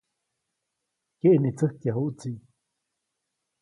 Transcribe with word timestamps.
Keʼnitsäjkyajuʼtsi. 1.19 2.31